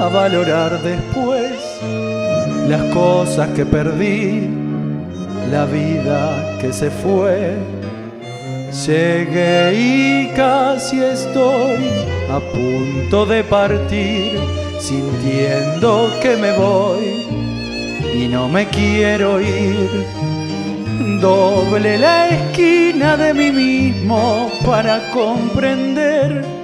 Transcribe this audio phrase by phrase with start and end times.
[0.00, 1.52] a valorar después
[2.68, 4.48] las cosas que perdí,
[5.50, 7.54] la vida que se fue.
[8.86, 11.88] Llegué y casi estoy
[12.30, 14.32] a punto de partir,
[14.80, 17.26] sintiendo que me voy
[18.14, 20.06] y no me quiero ir.
[21.20, 26.63] Doble la esquina de mí mismo para comprender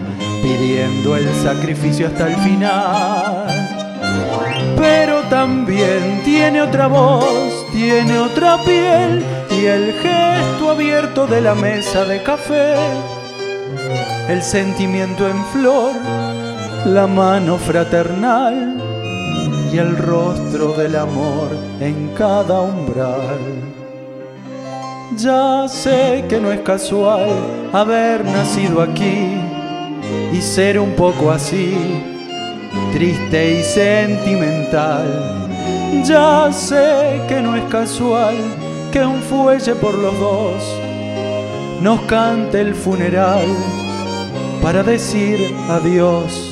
[0.41, 3.45] pidiendo el sacrificio hasta el final.
[4.77, 12.05] Pero también tiene otra voz, tiene otra piel y el gesto abierto de la mesa
[12.05, 12.75] de café.
[14.27, 15.93] El sentimiento en flor
[16.85, 18.81] la mano fraternal
[19.71, 23.39] y el rostro del amor en cada umbral.
[25.17, 27.29] Ya sé que no es casual
[27.71, 29.50] haber nacido aquí
[30.31, 31.75] y ser un poco así,
[32.93, 35.47] triste y sentimental.
[36.03, 38.35] Ya sé que no es casual
[38.91, 40.77] que un fuelle por los dos
[41.81, 43.47] nos cante el funeral
[44.61, 46.51] para decir adiós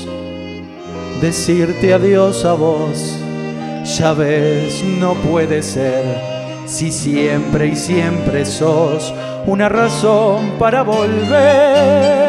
[1.21, 3.15] decirte adiós a vos.
[3.97, 6.03] Ya ves, no puede ser
[6.65, 9.13] si siempre y siempre sos
[9.45, 12.28] una razón para volver.